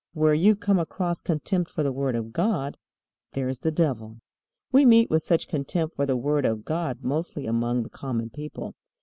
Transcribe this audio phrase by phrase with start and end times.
[0.13, 2.75] Where you come across contempt for the Word of God,
[3.33, 4.17] there is the devil.
[4.71, 8.73] We meet with such contempt for the Word of God mostly among the common people.